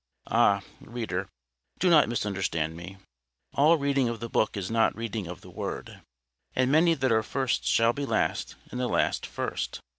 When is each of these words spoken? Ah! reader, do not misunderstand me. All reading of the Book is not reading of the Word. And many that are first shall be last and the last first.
Ah! 0.31 0.63
reader, 0.79 1.29
do 1.77 1.87
not 1.87 2.09
misunderstand 2.09 2.75
me. 2.75 2.97
All 3.53 3.77
reading 3.77 4.09
of 4.09 4.19
the 4.19 4.31
Book 4.31 4.57
is 4.57 4.71
not 4.71 4.95
reading 4.95 5.27
of 5.27 5.41
the 5.41 5.51
Word. 5.51 6.01
And 6.55 6.71
many 6.71 6.95
that 6.95 7.11
are 7.11 7.21
first 7.21 7.63
shall 7.65 7.93
be 7.93 8.07
last 8.07 8.55
and 8.71 8.79
the 8.79 8.87
last 8.87 9.27
first. 9.27 9.79